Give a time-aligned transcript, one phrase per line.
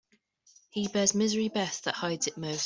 [0.71, 2.59] He bears misery best that hides it most.